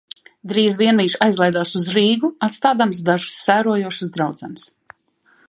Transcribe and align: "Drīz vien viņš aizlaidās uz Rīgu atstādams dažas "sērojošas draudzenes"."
"Drīz 0.51 0.77
vien 0.81 1.01
viņš 1.01 1.15
aizlaidās 1.25 1.73
uz 1.81 1.89
Rīgu 1.97 2.33
atstādams 2.49 3.05
dažas 3.11 3.37
"sērojošas 3.47 4.13
draudzenes"." 4.19 4.67